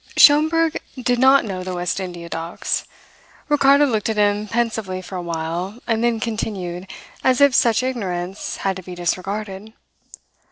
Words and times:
Schomberg 0.17 0.81
did 0.99 1.19
not 1.19 1.45
know 1.45 1.63
the 1.63 1.75
West 1.75 1.99
India 1.99 2.27
Docks. 2.27 2.85
Ricardo 3.49 3.85
looked 3.85 4.09
at 4.09 4.17
him 4.17 4.47
pensively 4.47 4.99
for 4.99 5.15
a 5.15 5.21
while, 5.21 5.77
and 5.85 6.03
then 6.03 6.19
continued, 6.19 6.87
as 7.23 7.39
if 7.39 7.53
such 7.53 7.83
ignorance 7.83 8.57
had 8.57 8.75
to 8.77 8.81
be 8.81 8.95
disregarded. 8.95 9.73